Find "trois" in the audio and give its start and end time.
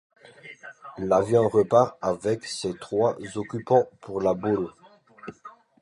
2.75-3.15